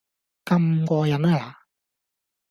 [0.45, 1.55] 咁過癮吖嗱